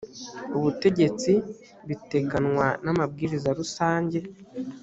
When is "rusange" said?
3.59-4.19